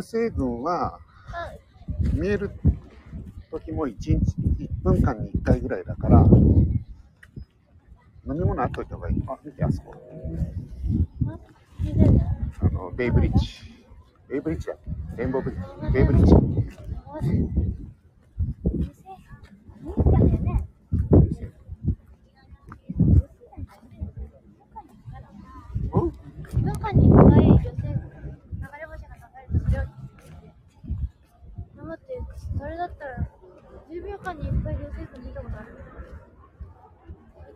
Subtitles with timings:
[0.00, 0.98] 流星群は
[2.14, 2.50] 見える
[3.50, 4.14] 時も1日
[4.58, 6.24] 1分間に1回ぐらいだから
[8.26, 9.22] 飲み物あっといた方がいい。
[9.26, 9.94] あ見てあそこ。
[12.60, 13.46] あのベイブリッジ。
[14.28, 14.74] ベイブリッジだ
[15.16, 15.92] レインボーブリッジ。
[15.92, 16.32] ベイブリッジ。
[16.32, 16.36] う
[25.98, 26.08] ん
[26.50, 29.82] ？1分間に1回女性流れ星が流れるとそれを
[31.78, 32.20] 飲むっていう
[32.60, 33.26] それだったら
[33.90, 35.66] 10秒間に1回女性群見たことある。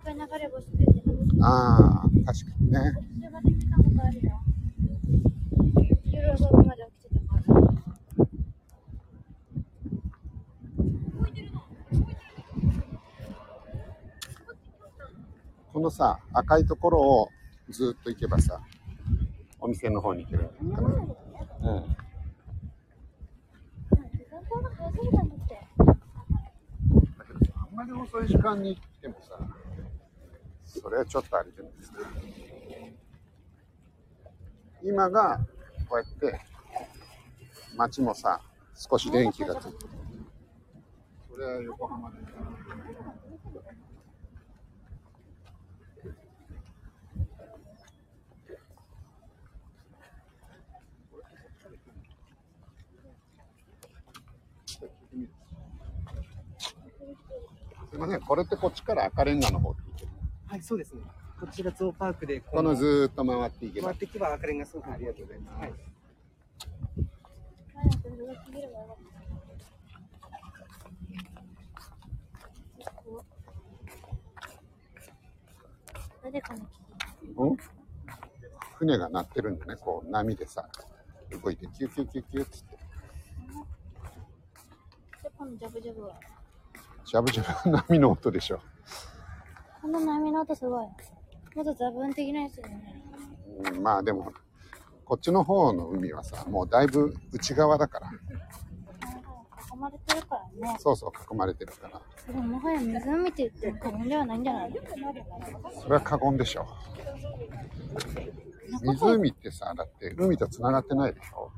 [0.00, 0.84] 1回流れ星って
[1.42, 2.78] ああ確かにね。
[3.14, 4.40] それまで見たことあるよ。
[6.04, 7.44] 夜遅くまで起きてたから。
[15.74, 17.28] このさ赤いところを
[17.68, 18.58] ずっと行けばさ
[19.60, 20.80] お店の方に行けるうんうん時
[24.30, 24.92] 間帯が早すぎたんだ
[27.24, 29.38] けどさあんまり遅い時間に来てもさ
[30.64, 31.98] それはちょっとあれじゃないですか。
[34.82, 35.38] 今が
[35.88, 36.40] こうやって
[37.76, 38.40] 街もさ
[38.74, 39.90] 少し電気がついてる。
[41.30, 42.16] それは横浜で。
[57.94, 60.10] すいません、これってこっちから赤レンガの方って行ける。
[60.48, 61.02] はい、そうですね。
[61.38, 63.86] こちらゾウパークでこのずーっと回っていけば。
[63.86, 65.60] 回っていけば赤レンガ倉庫ありがとうございます。
[65.60, 65.72] はい。
[76.24, 76.66] 誰かの
[77.36, 77.56] うん
[78.76, 80.68] 船が鳴ってるんだね、こう波でさ、
[81.30, 82.76] 動いてキュキュキュキュっつって、
[85.22, 86.18] でこのジャブジャブは
[87.06, 88.60] ジャブジャブ波の音でしょ。
[89.82, 90.86] この波の音すごい。
[91.54, 93.02] もっとザブン的なやつだよね。
[93.72, 93.82] うん。
[93.82, 94.32] まあでも、
[95.04, 100.76] こっちの方の海はさ、もうだいぶ内側だから、囲まれてるからね。
[100.80, 104.70] そうそう囲まれてるから、それもはや湖って言ってる過言ではないんじゃない？
[104.70, 104.76] の
[105.82, 106.66] それは過言でしょ。
[108.82, 111.52] 湖ってさ、だって海と繋がってないでしょ。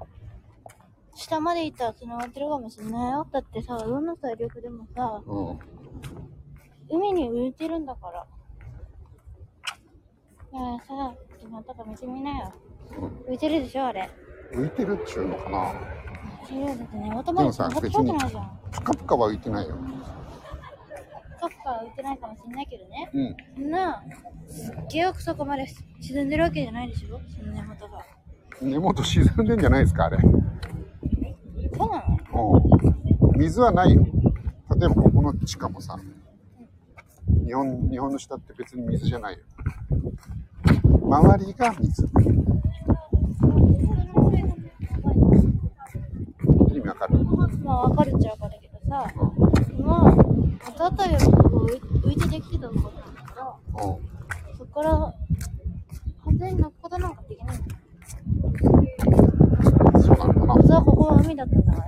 [1.16, 5.59] 下まで行ったら繋がってるかもしれないよだってさどんな体力でもさうん。
[6.88, 8.27] 海に浮いてるんだから。
[10.53, 12.53] いやさ、決まったか見てみなよ。
[13.28, 14.09] 浮いてるでしょ、あれ。
[14.53, 15.75] 浮いてるっちゅうのかな
[16.47, 18.60] 綺麗だってね、頭で繋がってるわけないじゃん。
[18.71, 19.75] ぷかぷかは浮いてないよ。
[21.41, 23.10] そっか浮いてないかもしれないけどね。
[23.12, 23.37] うん。
[23.56, 24.04] そんな、
[24.48, 25.66] すっげえ奥底まで
[26.00, 28.04] 沈んでるわけじゃないでしょ、その根元が。
[28.62, 30.19] 根元沈んでんじゃないですか、あれ。
[31.75, 32.62] そうなの？
[32.82, 34.06] うん水はないよ。
[34.78, 35.99] 例えばここの地下もさ、
[37.47, 39.41] 日本日本の下って別に水じゃないよ。
[41.03, 42.09] 周りが水。
[46.72, 47.19] 意味わかる？
[47.62, 49.33] まあ、わかるっちゃわかるけどさ、よ
[51.19, 53.06] りこう浮いてできてたところなん。
[54.56, 54.91] そこから、
[56.25, 57.77] 完全に泣くことなんかできないんだよ。
[60.03, 61.84] そうなのかな実はここは海だったんだから。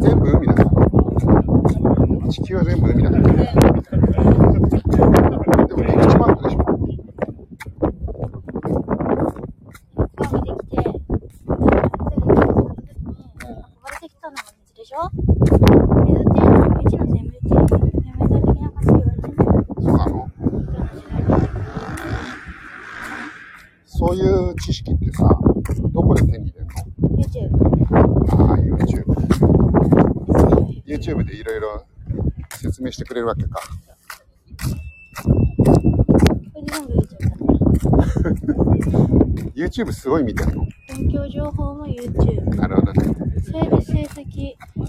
[0.00, 0.70] 全部海だから。
[2.30, 3.22] 地球は全部海だから。
[3.22, 3.30] で
[5.74, 6.58] も陸地もあったでしょ。
[10.16, 11.56] 川ができて、運
[13.82, 14.96] ばれてきたのが水でしょ
[16.04, 17.88] 水っていうのは未知の生命体、生命
[18.28, 19.50] 体的な感じで言われてるんだよ。
[19.80, 20.12] そうなの
[23.86, 25.18] そういう知識ってさ、
[25.92, 26.70] どこで手に入れるの
[27.16, 27.50] YouTube。
[28.30, 29.04] ああ、YouTube。
[31.08, 31.86] YouTube でいろいろ
[32.50, 33.60] 説明してくれるわけか。
[39.54, 40.66] YouTube すごい見てるの。
[40.88, 42.54] 勉強情報も YouTube。
[42.56, 43.14] なるほどね。
[43.42, 44.84] それで成績、も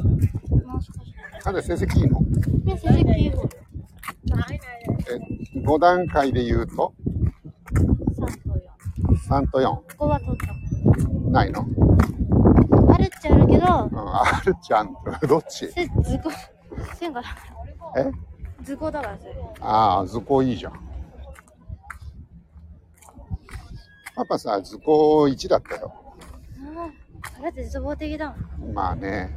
[0.78, 1.14] う少し
[1.46, 2.20] なんで成績いいの？
[2.66, 3.48] で、成績いい方。
[5.10, 6.94] え、5段階で言うと
[7.70, 8.60] ？3と
[9.10, 9.40] 4。
[9.46, 9.64] 3と4。
[9.64, 10.54] ここは取った。
[11.32, 11.62] ないの？
[11.62, 11.66] あ
[13.00, 15.28] るっちゃあるけど、うん、あるちゃんと。
[15.28, 15.72] どっち？
[15.72, 16.32] せ図工、
[16.96, 17.24] 線が
[17.98, 18.12] え？
[18.64, 19.36] 図工だからそれ。
[19.62, 20.74] ああ、図工いいじゃん。
[24.16, 25.94] パパさ、図工1だったよ。
[26.78, 26.90] あ
[27.40, 28.74] あ、だって絶望的だもん。
[28.74, 29.36] まあね。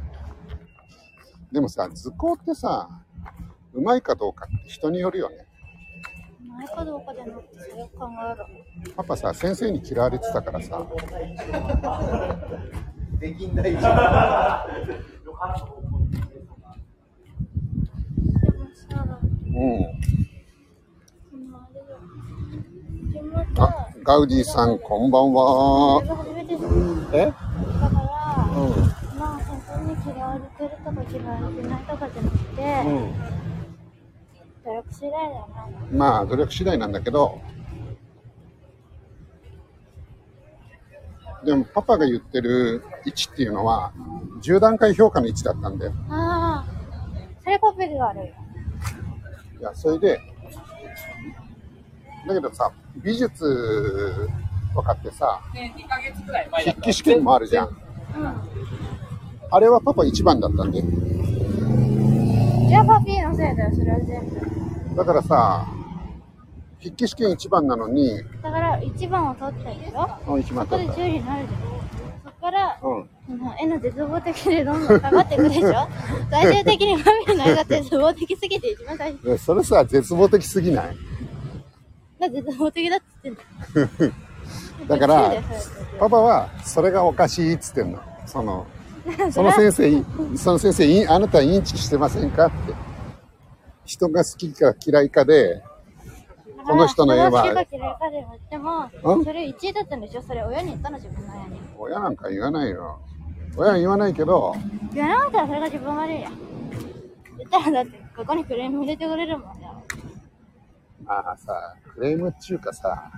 [1.51, 2.89] でもさ、図工ってさ、
[3.73, 5.47] うまいかどうかって人によるよね。
[6.43, 8.93] うまないかどうかじゃなくて、それを考えろ。
[8.97, 10.85] パパさ、先生に嫌われてたからさ、
[13.19, 13.83] できんないじゃん。
[15.23, 15.29] で
[18.51, 19.53] もさ、うん。
[23.13, 26.13] そのあガウディさん、こんばんは自。
[26.13, 26.59] 分初めてだ
[27.13, 27.37] えから、
[28.51, 28.53] う
[29.17, 32.87] まあ、先生に嫌われてるとか嫌われてないとかじゃなくて、ん。
[32.87, 33.13] うん。
[34.65, 35.17] 努力次第だ。
[35.91, 37.39] まあ、努力次第なんだけど、
[41.45, 43.91] でもパパが言ってる1っていうのは、
[44.41, 45.93] 10段階評価の1だったんだよ。
[46.09, 46.71] ああ、
[47.43, 48.33] それパペルが悪いよ。
[49.59, 50.19] いや、それで、
[52.27, 52.71] だけどさ、
[53.03, 54.29] 美術
[54.73, 55.41] 分かってさ、
[56.59, 57.67] 筆記試験もあるじゃん。
[57.67, 57.75] うん。
[59.51, 60.81] あれはパパ1番だったんで。
[60.81, 64.95] じゃあパピーのせいだよ、それは全部。
[64.95, 65.67] だからさ、
[66.83, 70.33] 筆記試験1番なのに、だから、1番を取ったでしょ？
[70.33, 71.01] うん1番そこでだった。
[71.01, 71.59] 10になるじゃん。
[72.25, 73.09] そこから、うん。
[73.25, 75.87] その絵の絶望的でどんどん下がっていくでしょ？
[76.29, 80.97] 最終的にパピーの絵が絶望的すぎて一番最それさ、絶望的すぎない？
[82.19, 83.35] が絶望的だって言っ
[83.87, 84.15] てんだ。
[84.97, 85.31] だから
[85.99, 87.99] パパはそれがおかしいっつってんの。
[88.25, 88.65] その、
[89.31, 90.03] その先生、
[90.37, 92.73] その先生、いあなたはインチキしてませんかって。
[93.85, 95.61] 人が好きか嫌いかで、
[96.65, 100.21] この人の絵は人が好きか嫌いかで言っても、うんそれ1位だったんでしょ？
[100.21, 101.59] それ親に言ったの自分の親に。
[101.77, 102.99] 親なんか言わないよ。
[103.55, 104.55] 親は言わないけど、
[104.93, 106.33] 言わなかったらそれが自分悪いやん。
[107.37, 109.83] 言ったらだって、ここにクレーム入れてくれるもんよ。
[111.05, 113.11] ああさ、クレームっちゅうかさ、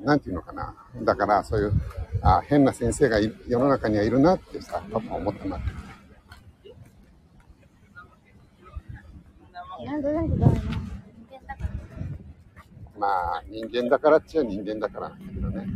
[0.00, 0.74] なんていうのかな。
[1.02, 1.72] だからそういう、
[2.22, 5.83] あ変な先生がい世の中にはいるなってさ、パパ思ったなって。
[12.98, 15.66] まあ、人間だからっちゃ人間だからだけどね。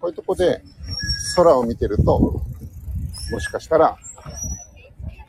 [0.00, 0.62] こういうとこで
[1.34, 2.20] 空を見てると、
[3.32, 3.96] もしかしたら、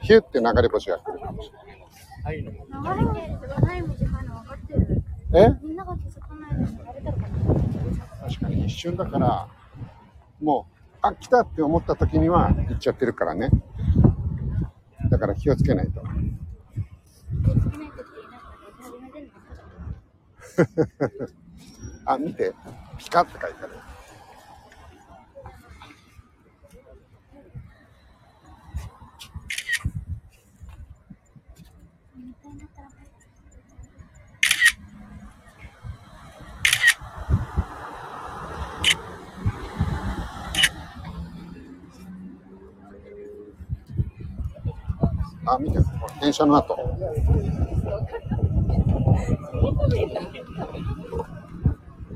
[0.01, 1.51] ヒュって流れ星が来るかもし
[2.27, 5.03] 流れてってない短いの分かってる。
[5.31, 5.51] れない。
[5.51, 5.57] え？
[5.63, 8.29] みんなが気づかないで流れてるから。
[8.29, 9.47] 確かに一瞬だから、
[10.39, 13.49] もう、あ、来たって思った時には行っちゃってるからね。
[15.09, 16.03] だから気をつけないと。
[22.05, 22.53] あ、見て。
[22.99, 23.88] ピカって書いてある。
[45.51, 45.79] あ、見て。
[46.21, 46.77] 電車の後。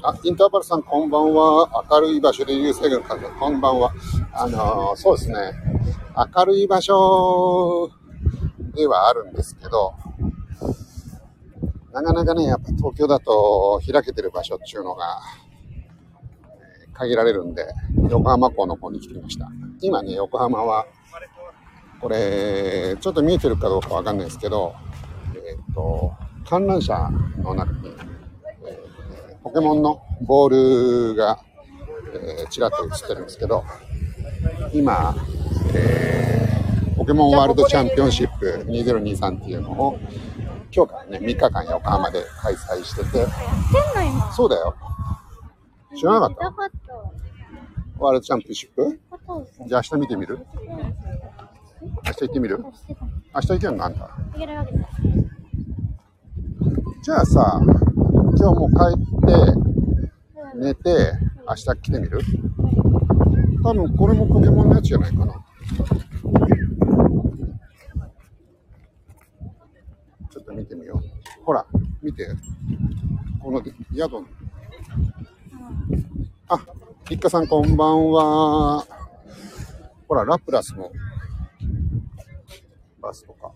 [0.03, 1.85] あ、インターバルさん、こんばんは。
[1.89, 3.25] 明るい場所で流星群風。
[3.39, 3.93] こんばんは。
[4.33, 5.53] あのーそうですね。
[6.35, 7.89] 明るい場所
[8.75, 9.93] ではあるんですけど、
[11.93, 15.21] なかなかね、やっぱ東京だと開けてる場所っていうのが、
[16.93, 17.65] 限られるんで、
[18.09, 19.47] 横浜港の方に来てみました。
[19.81, 20.85] 今ね、横浜は、
[22.03, 24.75] これ、ちょっと見えてるかどうかわかんないですけど、
[25.33, 25.37] え
[25.71, 26.11] っ、と、
[26.45, 27.93] 観覧車の中に、
[29.41, 31.39] ポケモンのボールが、
[32.13, 33.63] えーちらっと映ってるんですけど、
[34.73, 35.15] 今、
[35.73, 39.97] えーポケモンワールドチャンピオンシップ2023っていうのを、
[40.75, 43.25] 今日からね、3日間横浜で開催してて。
[44.33, 44.75] そうだよ。
[45.97, 46.45] 知らなかった？
[47.97, 48.99] ワールドチャンピオンシップ？
[49.67, 50.45] じゃあ明日見てみる？
[51.83, 52.59] 明日行ってみる？
[52.59, 52.71] 明
[53.41, 53.85] 日行けるの？
[53.85, 54.05] あんた。
[54.35, 54.87] いけるわけだ。
[57.01, 61.11] じゃあさ、今日もう帰って、寝て、
[61.47, 62.19] 明日来てみる？
[63.63, 65.33] 多分これもポケモンのやつじゃないかな。
[70.29, 71.43] ちょっと見てみよう。
[71.43, 71.65] ほら、
[72.01, 72.27] 見て。
[73.41, 74.25] この宿。
[76.47, 76.59] あ、
[77.09, 78.85] 一家さんこんばんは。
[80.07, 80.91] ほら、ラプラスの
[83.03, 83.51] バスとか。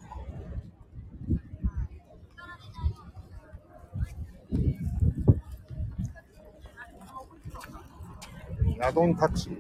[8.78, 9.58] ヤドンタクシー。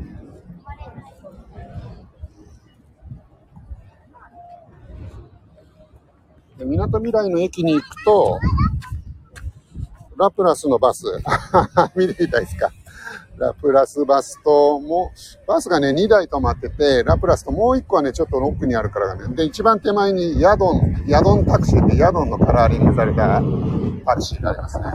[6.66, 8.40] みなとみらいの駅に行くと、
[10.18, 11.06] ラプラスのバス。
[11.96, 12.72] 見てみたいですか？
[13.38, 15.12] ラプラスバスと、も、
[15.48, 19.36] バスがね、2台止まってて、ラプラスともう1個はね、ちょっと奥にあるからね。
[19.36, 23.42] で、一番手前にヤドン、ヤドンタクシーってヤドンのカラーリングされた
[24.06, 24.86] タクシーがありますね。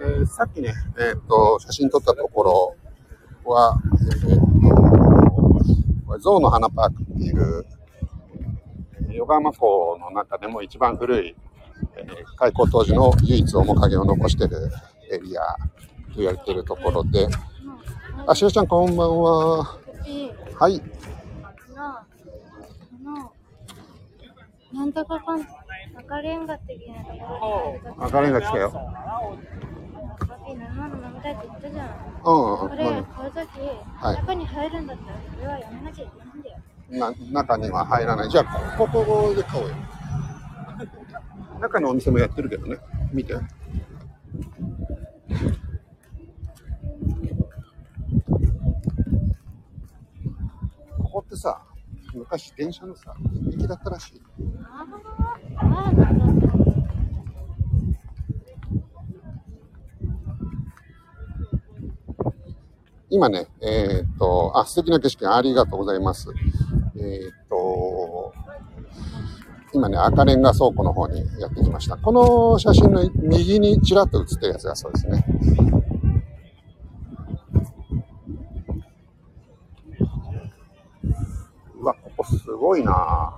[0.00, 2.76] えーさっきね、えーっと、写真撮ったところ
[3.44, 4.20] は、えーっ
[6.06, 7.66] と、ゾウの花パークっていう、
[9.10, 11.36] 横浜港の中でも一番古い、
[11.96, 14.70] えー開港当時の唯一面影を残している
[15.10, 15.42] エリア
[16.12, 17.26] と言われているところで、
[18.26, 19.78] あ、しおちゃんこんばんは。
[20.58, 20.80] はい。
[24.72, 25.40] なんとかかん、
[25.96, 26.54] 赤レンガ
[27.98, 28.70] 赤レンガ来たよ。
[28.70, 31.88] パピー飲み物飲みたいって言ったじゃん。
[31.88, 36.58] うん、これはい中に入るんだったら、それはやめなきゃいけないんだよ。
[37.32, 38.30] な中には入らない。
[38.30, 39.74] じゃあ、ここで買おうよ。
[41.58, 42.78] 中のお店もやってるけどね。
[43.12, 43.34] 見て。
[50.98, 51.62] ここってさ、
[52.14, 53.14] 昔電車のさ、
[53.52, 54.22] 駅だったらしい。
[54.66, 54.86] あ
[55.56, 55.92] あ、
[63.10, 66.28] 今ね、えーっと、あ、素敵な景色ありがとうございます。
[66.96, 68.34] えーっと、
[69.78, 71.96] 今ね、赤レンガ倉庫の方にやってきました。
[71.96, 75.24] この写真の右にちらっと写ってるやつがそうですね。
[81.80, 83.32] うわ、ここすごいな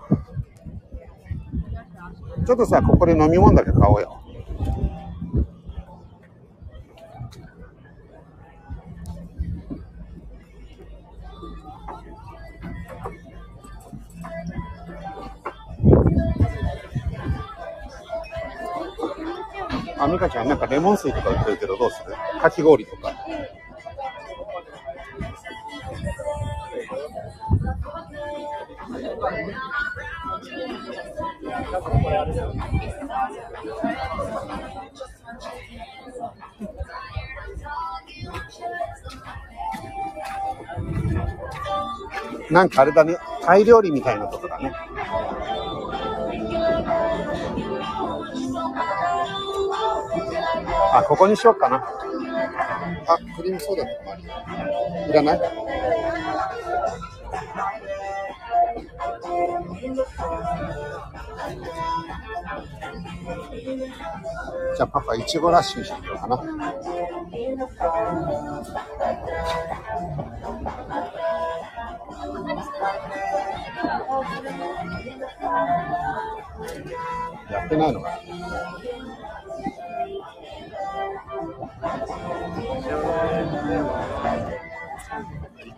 [2.46, 4.19] ちょっとさ、ここで飲み物だけ買おうよ。
[20.20, 22.14] あ、ミカちゃん、なんかレモン水とか売ってるけどどうする？
[22.40, 23.14] かき氷とか。
[42.50, 44.38] なんかあれだね、タイ料理みたいなと。
[44.38, 44.48] こ
[50.92, 51.76] あ、ここにしようかな。
[51.76, 51.82] あ、
[53.36, 54.16] クリームソーダとか。
[55.08, 55.40] いらない？
[64.76, 66.36] じゃあパパ、いちごラッシュにしてみようかな。
[77.50, 78.16] やってないのかな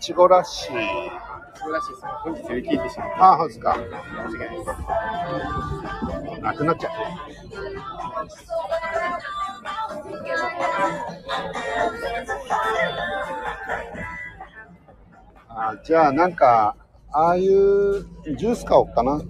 [0.02, 0.73] いちごラッシー。
[1.54, 2.02] そうらしいです。
[2.25, 3.75] 本日売り切ってしまっあ、そうですか。
[3.75, 3.78] た。
[3.78, 4.64] 申し訳ないで
[6.35, 6.42] す。
[6.42, 6.92] なくなっちゃう。
[15.50, 16.75] あじゃあなんか、
[17.12, 18.02] ああいう
[18.37, 19.23] ジュース買おうかな。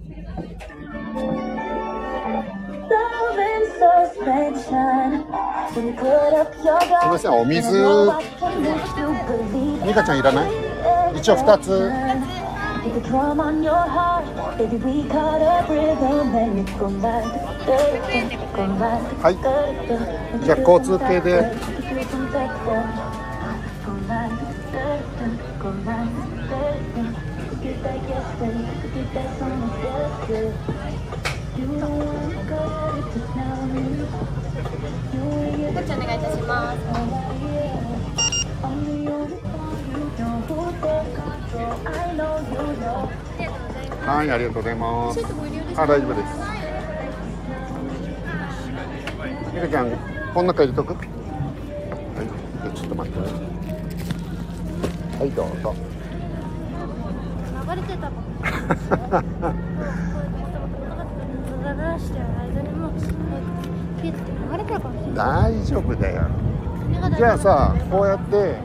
[4.22, 5.92] すみ
[7.10, 7.72] ませんお水。
[9.84, 10.50] ミカちゃんいらない？
[11.18, 11.90] 一応2つ。
[19.22, 19.36] はい。
[20.44, 21.52] じゃあ交通系で。
[33.72, 33.78] こ
[35.80, 36.78] っちお願いいたします。
[44.06, 45.24] はい、ありがとうございます
[45.74, 46.28] あ、大丈夫です。
[49.54, 49.90] ミカちゃん、
[50.34, 50.92] こん中入れとく？
[50.94, 51.06] はい、
[52.76, 53.18] ちょっと待って。
[55.18, 55.74] はい、どうぞ。
[57.64, 58.24] 流れてたもん。
[65.14, 66.26] 大丈夫だよ。
[67.16, 68.56] じゃあさ、こうやって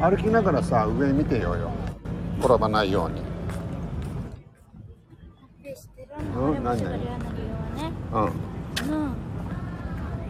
[0.00, 1.70] 歩きながらさ、上見てようよ。
[2.40, 3.22] 転ばないように。
[6.36, 7.92] うん何あれもしがり屋の理由はね。
[8.12, 9.14] うん。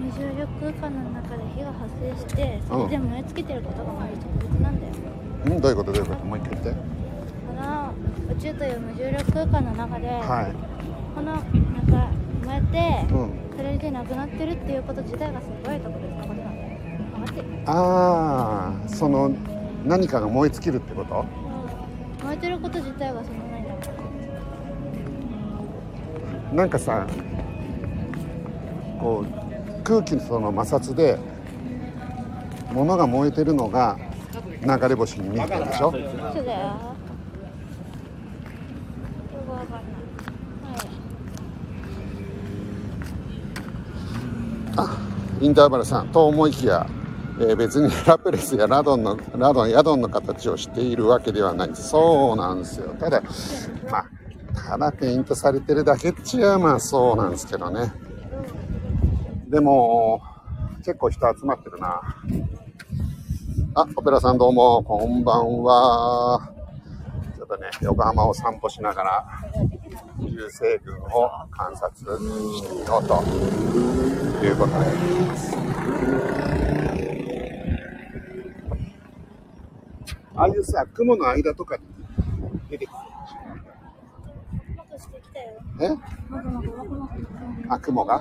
[0.04, 4.92] 無重力空間の中で火が発生してそれで燃え尽きてることがまず特別なんだよ、
[5.46, 5.92] うん、どういうこと？
[5.92, 6.24] どういうこと？
[6.24, 6.70] もう一回言って。
[6.70, 6.76] こ
[7.54, 7.92] の
[8.32, 10.52] 宇宙という無重力空間の中で、はい。
[11.14, 12.10] このなんか
[12.70, 13.43] てうん。
[13.56, 16.62] それで亡くなってるっていうこと自体がすごい特別なことなんだ
[17.36, 19.30] よああ、その
[19.84, 21.20] 何かが燃え尽きるってこと？
[21.20, 21.26] うん
[22.24, 23.76] 燃えてること自体がその何だろ
[26.56, 26.64] な。
[26.64, 26.70] ん。
[26.70, 27.06] かさ、
[29.00, 31.18] こう空気のその摩擦で
[32.72, 33.98] 物が燃えてるのが
[34.62, 35.88] 流れ星に見えてるでしょ？
[35.88, 36.06] うそうだよよ
[39.46, 39.80] くわかんない
[44.76, 44.96] はい
[45.44, 46.86] インターバルさんと思いきや、
[47.38, 51.70] えー別にラプレスやラドンのラドンヤドンの形をしているわけではない。
[51.74, 52.94] そうなんですよ。
[52.98, 53.22] ただ
[53.90, 54.06] まあ
[54.54, 57.92] ただペイントされてるだけっちゃまあそうなんですけどね。
[59.48, 60.22] でも
[60.78, 62.00] 結構人集まってるな。
[63.74, 66.54] あオペラさんどうもこんばんは。
[67.44, 69.26] ょっとね横浜を散歩しながら
[70.20, 73.22] 流星群を観察してみようと
[74.44, 74.86] いうことで。
[80.36, 81.82] ああいうさ雲の間とかに
[82.68, 82.96] 出てくる。
[85.80, 85.90] え？
[87.68, 88.20] あ雲が？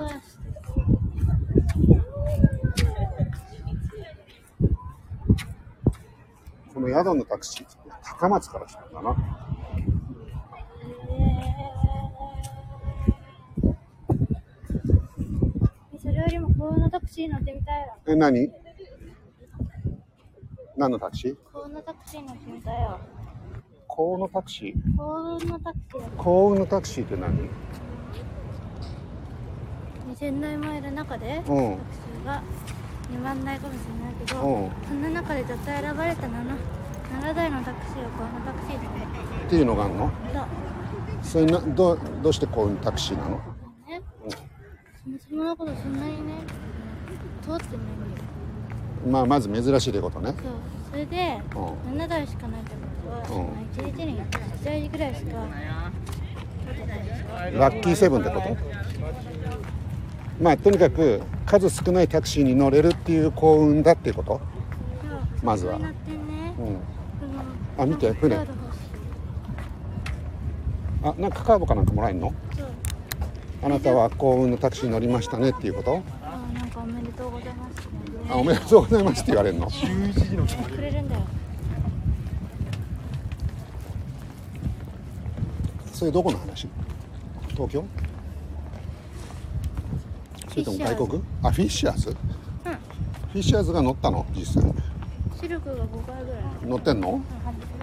[6.72, 9.16] この宿のタクシー高松から来たんだな。
[16.00, 17.96] それよりも幸運のタクシー乗ってみたいわ。
[18.06, 18.50] え何？
[20.76, 21.36] 何のタクシー？
[21.52, 22.98] 幸運のタクシー乗ってみたいよ
[23.86, 24.96] 幸運のタクシー？
[24.96, 26.00] 幸運のタクシー。
[26.00, 27.48] だ幸運のタクシーって何
[30.14, 31.78] ？2000台もいる中でタクシうんー
[32.26, 32.42] が
[33.10, 34.70] 2万台かもしれないけど、うん。
[34.88, 36.30] その中で絶対選ばれた 7,
[37.20, 38.90] 7台のタクシーを幸運のタクシーでっ
[39.48, 39.64] ていう。
[39.64, 40.46] のがあるのだ
[41.22, 43.36] それなどうどうして幸運タクシーなの？
[43.86, 44.02] ね
[45.28, 46.34] そもそことそんなにね
[47.42, 47.78] 通ってないんだよ。
[49.10, 50.32] まあまず珍しいってことね。
[50.32, 50.36] そう。
[50.90, 51.56] それでう
[51.96, 52.76] 7台しかないってこ
[53.30, 53.46] とは、うん。
[53.46, 55.46] まあ1日に1台ぐらいしか
[57.52, 58.56] ラッキーセブンってこと？
[60.40, 64.40] まあとにかく数少ないタクシーに乗れるっていう幸運だっていうこと
[65.42, 65.76] まずは。
[65.76, 65.84] うん
[67.76, 68.36] あ見て船。
[71.02, 72.32] あなんかカードかなんかもらえるの？
[73.62, 76.02] あなたは幸運のタクシーに乗りましたねっていうこと？
[76.22, 77.88] あなんかおめでとうございます
[78.30, 79.68] あおめでとうございますって言われるの？
[79.68, 79.72] く
[80.80, 81.22] れるんだよ。
[85.92, 86.68] それどこの話？
[87.50, 87.84] 東京？
[90.48, 91.22] それとも外国？
[91.42, 92.10] あフィッシャーズ？
[92.10, 94.72] フィッシャーズが乗ったの実際。
[95.40, 96.42] シルクが5回ぐらい。
[96.66, 97.10] 乗ってんの？
[97.10, 97.24] うん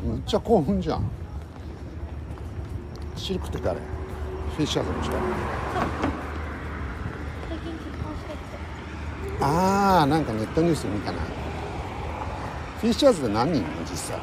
[0.04, 1.10] めっちゃ興奮じゃん。
[3.16, 3.80] シルクって誰？
[3.80, 5.12] フィッシャーズの人。
[9.44, 11.20] ああなんかネットニュース見たな。
[12.80, 13.62] フィッシャーズで何人？
[13.62, 14.20] いるの実際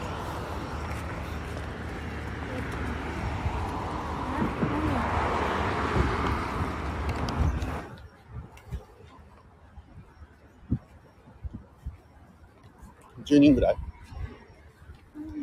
[13.25, 13.77] 10人ぐらい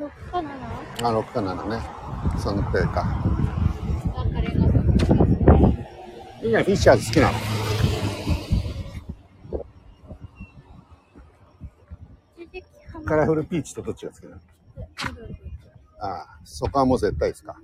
[0.06, 1.82] 6か7あ6か7ね。
[2.40, 3.24] そのくらいか。
[6.44, 7.38] みんなフィッシャーズ好きなの。
[13.06, 14.38] カラフルピーチとどっちが好きなの？
[16.00, 17.56] ああそこはもう絶対ですか。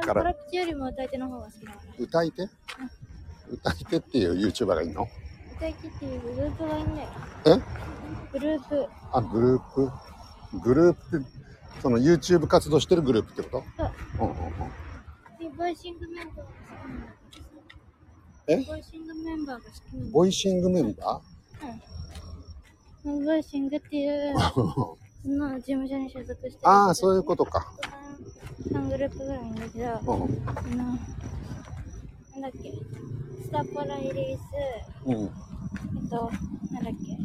[0.00, 2.48] カラピチよりも歌い手の方が好きだから歌い手？
[3.50, 5.08] 歌い手っていう YouTuber がいいの？
[5.56, 7.08] 歌い手っていうグループがいいんだよ。
[7.46, 7.60] え？
[8.32, 8.86] グループ。
[9.12, 9.90] あグループ
[10.54, 11.26] グループって
[11.82, 13.88] その YouTube 活動してるグループってこそう。
[14.18, 14.50] とうんうんうん。
[15.38, 17.12] で VOISING メンバーが好きなんだ
[18.48, 18.56] え？
[18.64, 21.20] VOISING メンバーが好きなんだボイシングメンバ
[23.04, 23.24] うん。
[23.24, 24.34] VOISING っていう
[25.26, 26.68] の事務所に所属してる。
[26.68, 27.72] ああそういうことか。
[28.72, 30.76] 3グループぐらいいるんだけどあうん。
[30.78, 30.96] のなん
[32.42, 32.72] だっけ。
[33.44, 34.40] スタポラリリース。
[35.06, 35.14] うん。
[35.14, 36.30] えっと
[36.72, 37.18] なんだっけ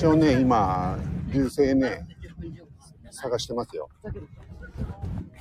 [0.00, 0.96] 一応ね今
[1.30, 2.06] 流星ね
[3.10, 3.90] 探してますよ。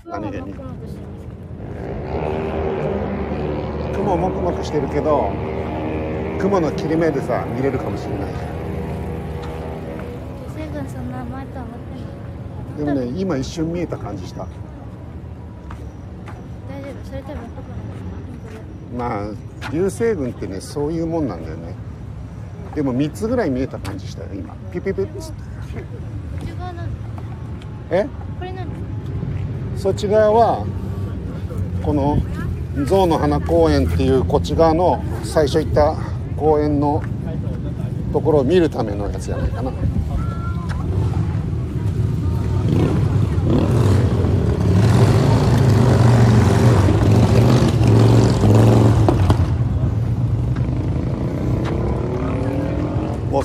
[0.03, 0.53] 何気に
[3.93, 5.31] 雲もくもくしてるけど、
[6.41, 8.33] 雲の切れ目でさ、見れるかもしれない。
[12.77, 14.39] でもね、今一瞬見えた感じした。
[14.41, 14.47] 大
[16.81, 17.07] 丈夫？
[17.07, 17.37] それ多分
[18.97, 21.73] まあ、流星群ってね、そういうもんなんだよね。
[22.75, 24.53] でも3つぐらい見えた感じしたよ、今。
[24.71, 25.41] ピピピッつって。
[25.41, 25.83] こ
[26.41, 26.87] っち側なん
[27.91, 28.07] え？
[28.37, 28.67] これ何
[29.77, 30.65] そっち側は
[31.83, 32.17] この
[32.85, 35.95] 象の花公園っていうこっち側の最初行った
[36.37, 37.01] 公園の
[38.13, 39.71] ところを見るためのやつじゃないかな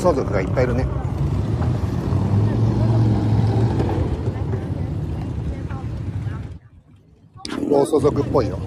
[0.05, 0.87] 暴走族がいっぱいいるね。
[7.71, 8.59] 暴走族っぽいよ。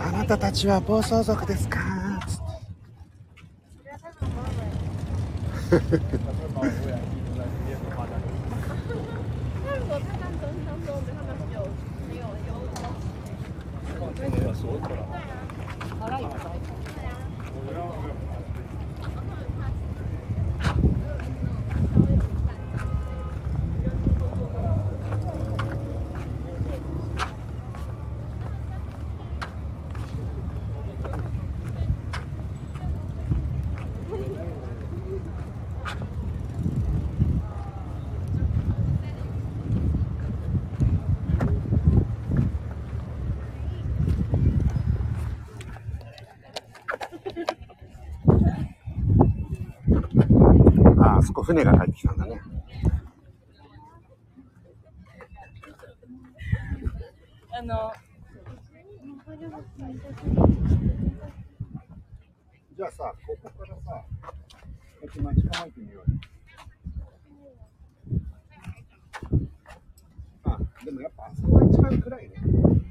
[0.00, 1.78] あなたたちは暴走族ですか？
[2.26, 2.34] つ
[5.76, 6.29] って。
[51.40, 52.40] ああそこ船が帰ってきたんだね。
[57.52, 57.92] あの、
[62.76, 64.04] じゃあさここからさ
[65.00, 66.16] こっち待ち構えてみようよ。
[70.44, 72.34] あでもやっぱあそこが一番暗いね。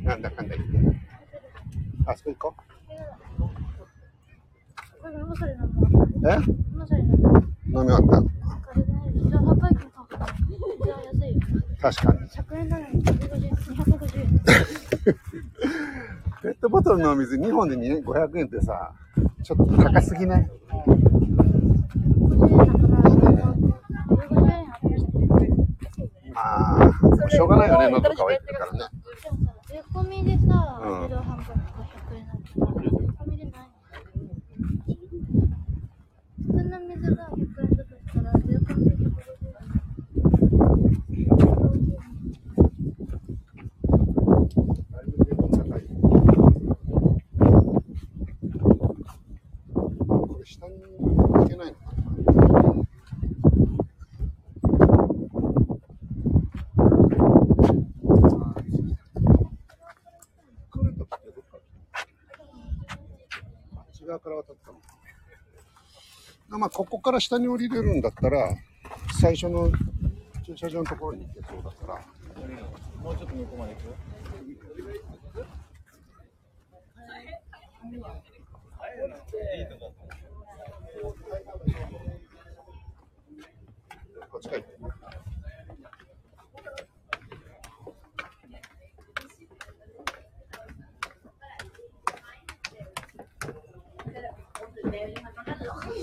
[0.01, 0.77] なんだかんだ言って。
[2.05, 2.63] あそこ行こう。
[6.27, 6.37] え？
[7.71, 8.87] 飲み終わっこれね
[9.29, 11.45] じゃあ高い金買うからじゃあ安いよた
[11.81, 12.19] 確かに。
[12.29, 14.39] 100円なのに150 250円
[16.41, 18.93] ペットボトルのお水2本で2 500円ってさ
[19.43, 23.09] ちょっと高すぎない？50円だから
[24.17, 24.89] 150円あり
[26.31, 26.41] ま
[27.25, 28.79] あしょうがないよね喉乾いてるからね。
[29.67, 33.51] 税込みでさ、うん自動販売500円なんだから、税込みでない
[36.47, 39.99] 普通の水が100円だとしたら、税込みで150円。
[50.07, 53.09] これ下に行けないのかな
[60.71, 61.57] 来るときってどっか
[63.75, 64.81] あっち側から渡ったのあ
[66.49, 68.55] まあここから下に降りれるんだったら
[69.19, 69.71] 最初の
[70.45, 72.05] 駐車場のところに行けそうだから。
[73.03, 73.87] もうちょっと向こうまで行く？
[84.29, 84.77] こっちか行って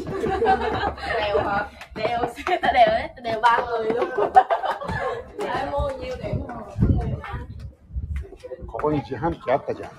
[0.07, 1.69] đều hả?
[1.95, 4.33] Đều xe ta đều đấy, đều ba người luôn.
[5.49, 6.47] Ai mua nhiêu điểm
[8.67, 9.91] ここに自販機あったじゃん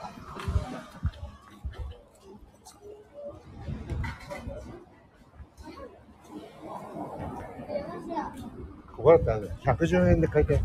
[8.96, 10.62] ここだったら110円で買いたい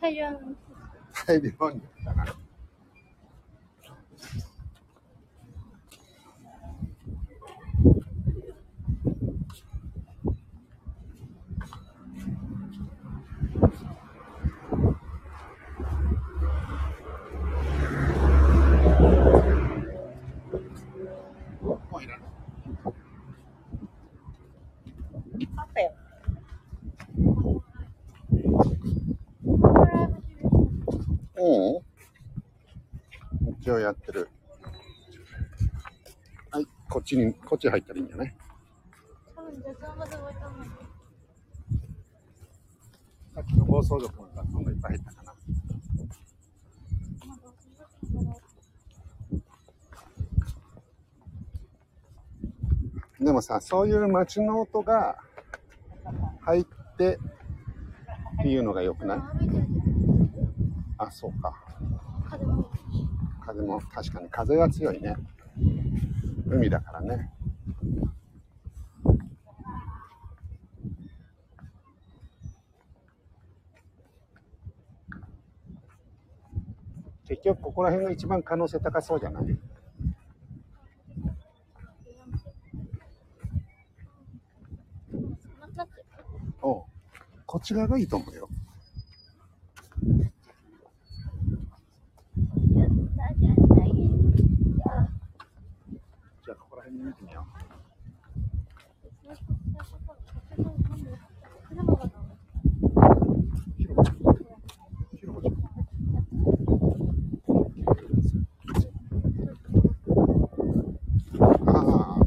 [0.00, 0.38] 大量の
[1.26, 2.26] 大量にだな
[21.90, 22.28] もういらない
[31.38, 31.80] う
[33.40, 33.52] ん。
[33.60, 34.28] 一応やってる。
[36.50, 38.34] はい、ここっちに、こっち入ったらいいんじゃない
[39.36, 40.66] 多分雑音がすごいと思う。
[43.34, 45.34] さっきの暴走族の雑音がいっぱい入ったかな。
[53.20, 55.18] でもさ、そういう街の音が
[56.40, 56.64] 入っ
[56.96, 59.20] てっていうのが良くない？
[60.98, 61.54] あ、そうか。
[63.48, 65.16] 風も確かに風が強いね。
[66.46, 67.30] 海だからね。
[77.26, 79.58] 結局ここら辺が一番可能性高そうじゃない？
[86.60, 86.82] おう
[87.46, 88.46] こっち側がいいと思うよ。
[92.74, 93.88] やったじゃない。
[96.44, 97.46] じゃあここら辺に見てみよ
[99.26, 99.42] 最初
[99.74, 100.18] 最初から
[100.50, 101.10] 風がなんで
[101.68, 102.10] 車がなう。
[103.76, 104.14] 広場ちゃん。
[105.16, 105.58] 広場ちゃん。
[111.40, 112.20] ああ、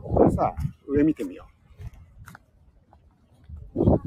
[0.00, 0.54] これさ、
[0.86, 1.46] 上見てみよ
[3.76, 3.78] う。
[3.78, 4.00] オ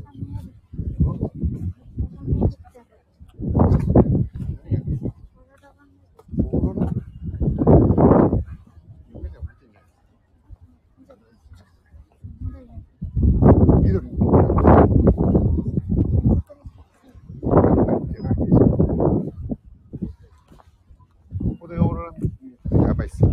[6.51, 6.91] ーロラ
[9.13, 9.85] 夢でも見てみよう
[13.81, 14.11] 緑に
[18.07, 18.55] 見てないでしょ
[21.39, 22.35] ここでオーロラ見て
[22.85, 23.29] やばいっすよ。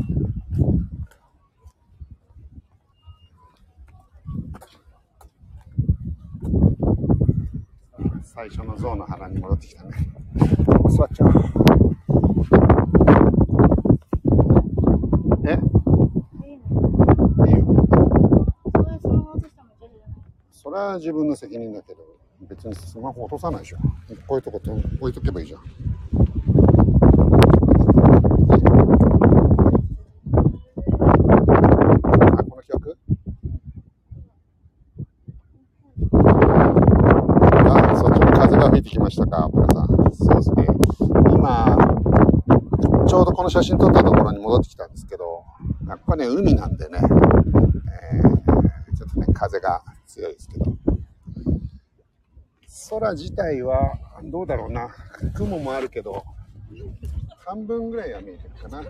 [8.37, 9.93] 最初の象の腹に戻ってきたね。
[10.91, 11.29] 座っちゃう。
[15.47, 15.53] え？
[15.53, 17.65] いいよ。
[18.75, 20.19] それそのまま落としたのジョジョじゃない。
[20.53, 22.01] それは自分の責任だけど、
[22.43, 23.79] 別にスマホ落とさないでしょ。
[24.27, 24.71] こういうとこと
[25.01, 25.61] 置いとけばいいじゃん。
[25.63, 25.65] あ、
[32.45, 32.99] この曲
[37.69, 38.57] あ、そっちも風
[39.31, 40.15] が吹いてきましたか、皆さん。
[40.15, 40.67] そうですね。
[41.33, 41.77] 今、
[43.09, 45.45] ちょうどこの写真撮ったところに戻ってきたんですけど、
[45.89, 50.65] やっぱね、海なんでね、えーちょっとね、風が強いですけど。
[52.89, 54.89] 空自体は、どうだろうな。
[55.35, 56.25] 雲もあるけど、
[57.45, 58.79] 半分ぐらいは見えてるかな。
[58.79, 58.87] あっ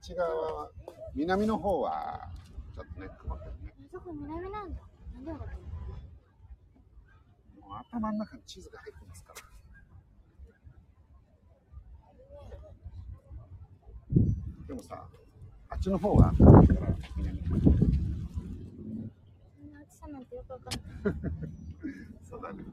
[0.00, 0.30] ち側
[0.62, 0.70] は、
[1.14, 2.28] 南の方は、
[2.74, 3.74] ちょっとね、曇ってるね。
[3.86, 4.80] あそこ南なんだ。
[5.14, 5.30] なんで
[7.60, 9.40] もう頭の中に地図が入ってますから。
[14.72, 15.04] でもさ、
[15.68, 16.80] あっちの方が明るいから、
[17.18, 17.38] 南
[19.84, 21.14] 暑さなんてよくわかんない。
[22.30, 22.64] そうだね。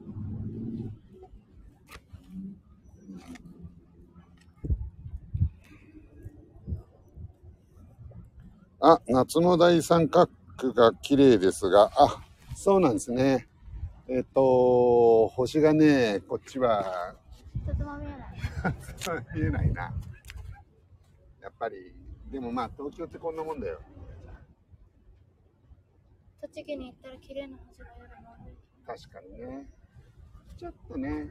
[8.80, 10.30] あ、夏の大三角
[10.72, 12.22] が綺麗ですが、あ、
[12.56, 13.46] そうなんですね。
[14.08, 17.14] えっ、と、星がね、こっちは
[17.68, 18.14] 一つも見えな
[18.70, 18.74] い。
[19.38, 19.92] 見えないな。
[21.60, 21.92] やっぱり、
[22.32, 23.80] でもまあ東京ってこんなもんだよ。
[26.40, 28.34] 栃木に行ったら綺麗な星が夜も。
[28.86, 29.68] 確かにね。
[30.56, 31.28] ちょっとね、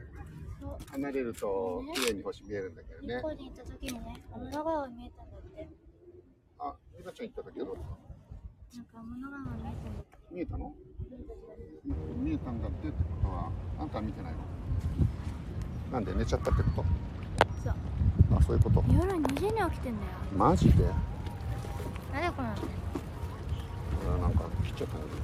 [0.92, 3.18] 離れると綺麗に星見えるんだけどね日。
[3.18, 5.68] 光に行った時にね、天の川が見えたんだって。
[6.60, 7.90] あ、ゆかちゃん行った時はどうだった？
[8.76, 10.16] なんか天の川が見えたんだって。
[10.30, 10.74] 見えたの？
[12.22, 14.38] 見えたんだってってことは、あんたは見てないの？
[15.90, 16.84] なんで寝ちゃったってこと？
[17.64, 17.74] そう。
[18.40, 18.82] あ、そういうこと。
[18.92, 20.12] 夜2時に起きてんだよ。
[20.36, 20.84] マジで？
[22.12, 25.20] なんでこうなってんなんか切っちゃったんだけど。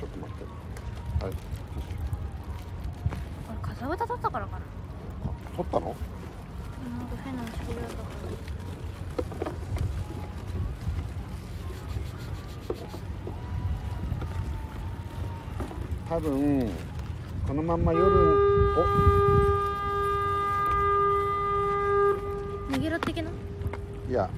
[0.00, 0.44] ちょっと待って。
[1.24, 1.34] はい。
[1.34, 1.38] こ
[3.52, 4.58] れ風歌だったからかな。
[5.26, 5.86] あ撮ったの？
[5.86, 5.96] なんか
[7.24, 7.80] 変なだったから。
[16.08, 16.70] 多分、
[17.46, 18.80] このまんま夜、お
[23.00, 23.30] 的な？
[24.08, 24.28] いや、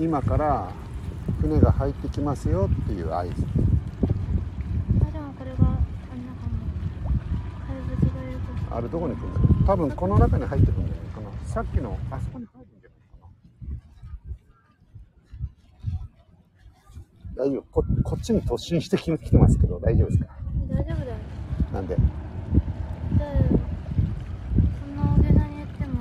[0.00, 0.72] 今から
[1.40, 3.30] 船が入ってきますよっていう合図。
[3.30, 6.72] あ、でもこれがあんな感じ。
[7.66, 8.76] 怪物がいると。
[8.76, 11.30] あれどこに来るんだろう多分この中に入ってくるんじゃないかな。
[11.46, 12.98] さっきの、あそこに入るんじゃない
[17.36, 17.44] かな。
[17.44, 17.84] 大丈夫こ。
[18.04, 20.26] こっちに突進してきてますけど、大丈夫ですか？
[20.68, 21.16] 大丈夫だよ。
[21.72, 22.08] なんでだよ。
[24.80, 25.92] そんな大げさに言っても、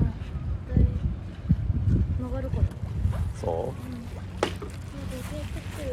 [3.39, 4.21] そなんか
[4.91, 5.89] 出てくる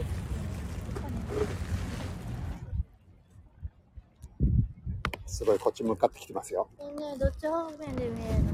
[0.95, 1.47] わかんないう
[5.27, 6.67] すごいこっち向かってきてますよ。
[6.79, 6.85] ね
[7.19, 8.51] どっち方面で見えるの？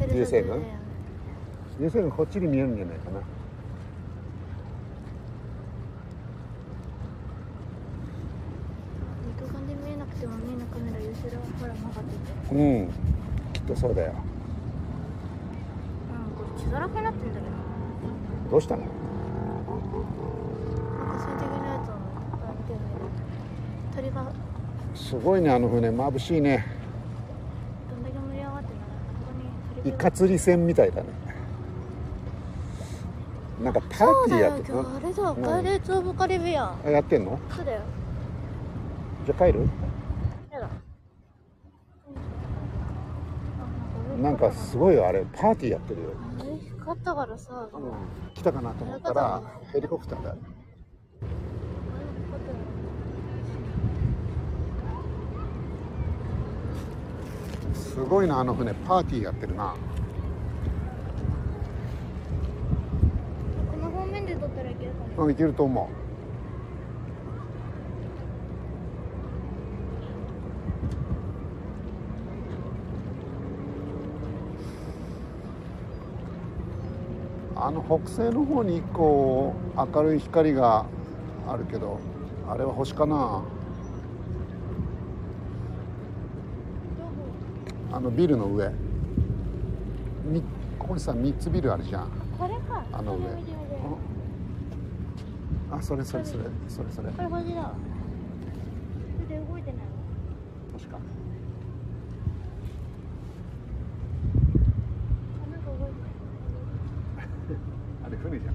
[0.00, 0.62] その流星群？
[1.80, 3.20] 流星群こっちに見えるんじゃないかな。
[9.38, 11.12] 肉眼で見えなくてもみんなカメラ後ろ
[11.60, 12.16] ほら曲がって
[12.48, 12.54] て。
[12.54, 12.90] うん。
[13.52, 14.12] きっとそうだよ。
[14.12, 14.16] うん
[16.36, 17.52] これ血だらけになってんだけど
[18.50, 18.82] どうしたの？
[18.82, 18.90] なん
[21.16, 21.94] か水滴のやつをあ
[22.58, 22.78] 見てる。
[23.94, 24.32] 鳥が
[24.94, 25.90] すごいねあの船。
[25.90, 26.66] 眩しいね。
[27.90, 31.08] どんだけ盛り上がってんだろうここに鳥イがカ釣り船みたいだね。
[33.62, 35.60] なんかパーティーやって今日あれだ。
[35.60, 36.80] イレーツ・オブ・カリビアン。
[36.86, 37.38] あやってんの？
[37.54, 37.80] そうだよ。
[39.26, 39.68] じゃあ帰る？
[44.22, 45.24] なんかすごいよあれ。
[45.32, 46.10] パーティーやってるよ、
[46.80, 47.68] 光ったからさ、
[48.34, 49.40] 来たかなと思ったら
[49.72, 50.34] ヘリコプターだ
[57.98, 58.72] すごいなあの船。
[58.72, 59.74] パーティーやってるな。
[63.72, 65.86] この方面で撮ったらいけるかもうんいけると思う。
[77.60, 80.86] あの北西の方に一個明るい光が
[81.48, 81.98] あるけど
[82.48, 83.42] あれは星かな
[87.92, 88.70] あのビルの上。
[90.24, 90.42] み
[90.78, 92.10] ここにさ3つビルあるじゃん。
[92.38, 92.84] これか。
[92.92, 93.24] あの上。
[95.70, 96.44] あそれそれそれ。
[96.68, 97.10] それそれ。
[97.10, 97.60] これ星だ。
[97.62, 97.74] わ
[99.16, 99.80] それで動いてない
[100.78, 100.98] 確か
[105.44, 105.94] あなんか動いて
[108.06, 108.54] あれ船じゃん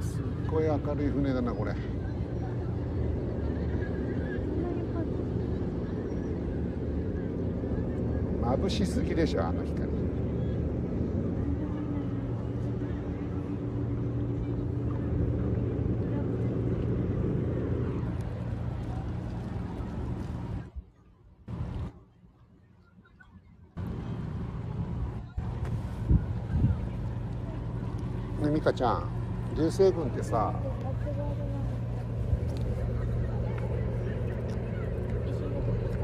[0.00, 1.74] すっごい明るい船だなこれ
[8.42, 9.86] 眩しすぎでしょあの光。
[28.40, 29.08] ね美香ちゃん
[29.56, 30.52] 流星群ってさ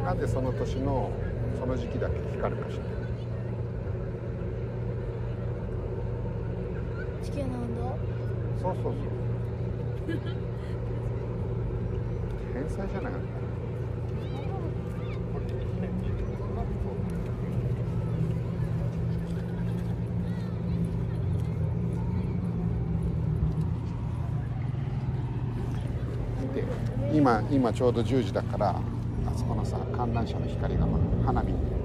[0.04, 1.10] なんでその年の
[1.58, 3.07] その時期だけ光るかしら
[7.38, 7.82] 球の運動？
[8.60, 8.94] そうそうそう。
[12.52, 13.12] 天才じゃない？
[26.40, 26.64] 見て
[27.12, 28.80] 今今ちょうど10時だからあ
[29.36, 30.86] そこのさ観覧車の光が
[31.24, 31.77] 花火。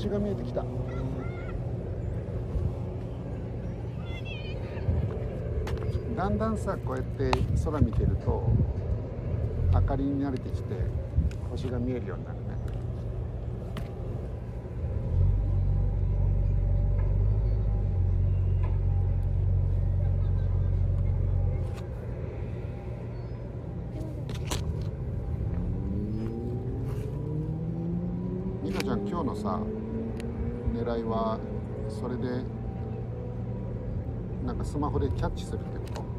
[0.00, 0.64] 星が見えてきた。
[6.16, 7.30] だんだんさこうやって
[7.62, 8.50] 空見てると
[9.74, 10.74] 明かりに慣れてきて
[11.50, 12.44] 星が見えるようになるね。
[28.64, 29.60] 美香ちゃん今日のさ
[30.80, 31.38] 狙いは
[31.88, 32.42] それで
[34.46, 36.09] なんかスマホでキャッチするってこと？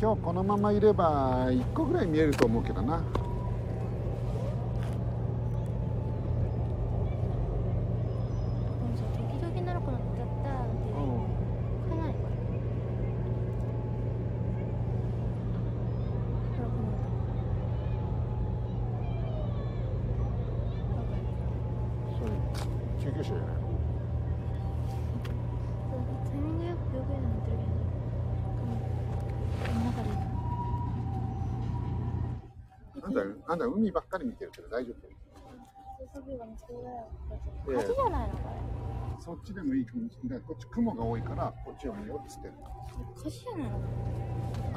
[0.00, 3.10] 今日このままいれば1個ぐらい見えると思うけどなでも
[8.96, 12.14] さ時々なる子の歌ったってうんかなり
[33.10, 35.08] あんた、あんた海ばっかり見てるけど大丈夫？
[35.08, 35.10] え
[37.72, 37.82] えった。
[37.82, 38.38] 火事じゃないのこ
[39.18, 40.40] そっちでもいいかもしれない。
[40.46, 42.64] こっち雲が多いから、こっちを見ようっつってんのれ。
[43.16, 43.66] 火事じゃな？
[43.66, 43.82] いのこ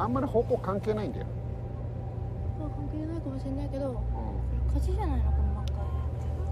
[0.01, 1.27] あんまり方向関係ないんだよ。
[1.27, 1.31] れ。
[2.65, 3.95] 関係ないかもしれないけど、う
[4.73, 5.65] 火事じゃないのこの真っ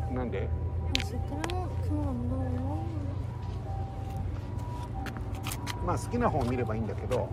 [0.05, 0.13] 赤い。
[0.13, 0.15] ん。
[0.15, 0.47] なんで
[0.99, 1.19] 知ってる
[1.55, 2.85] もん雲が戻るの？
[5.85, 7.27] まあ好きな方を見ればいいんだけど、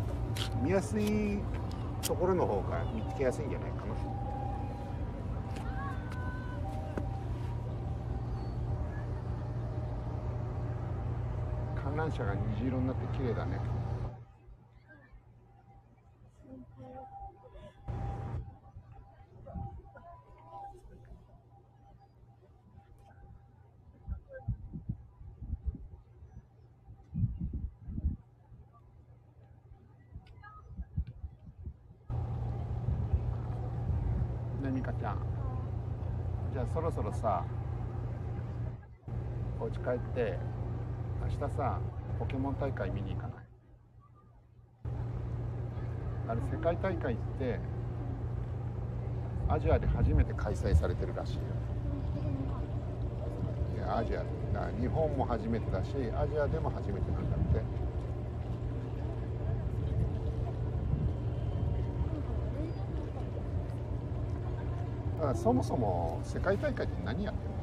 [0.63, 1.39] 見やすい
[2.03, 3.71] ところの方が見つけやすいんじゃない？
[3.73, 3.83] かな。
[3.85, 3.99] 観
[11.99, 13.59] 覧車が虹色になって綺麗だね。
[34.63, 35.19] ねみかちゃん
[36.53, 37.45] じゃあそろそろさ
[39.61, 40.58] お家帰って
[41.29, 41.79] 明日さ
[42.19, 43.37] ポケモン大会見に行かない？
[46.29, 47.61] あれ世界大会って
[49.47, 51.43] アジアで初めて開催されてるらしいよ。
[53.77, 54.25] いやアジアだ
[54.81, 57.61] 日本も初めてだしアジアでも初めてなんだって。
[65.19, 67.59] だからそもそも世界大会って何やってんの？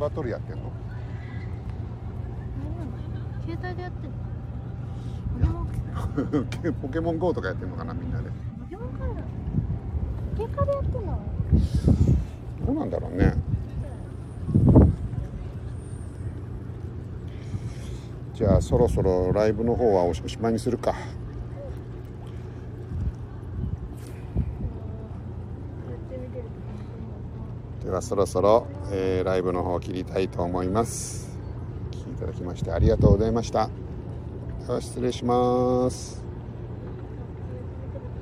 [0.00, 0.72] バトルやってんの？
[3.48, 4.10] 携帯でやってん
[5.40, 5.64] の
[6.36, 8.28] ポケモンポケモン GO とかやってんのかなみんなで。
[8.28, 9.14] ポケモンカード
[10.44, 11.18] ポケカでやってんの？
[12.66, 13.34] どうなんだろうね。
[18.34, 20.94] じゃあそろそろライブの方はおしまいにするか。
[27.82, 31.27] ではそろそろ、えーライブの方を切りたいと思います
[32.18, 33.70] いただきましてありがとうございました。
[34.66, 36.27] では失礼します。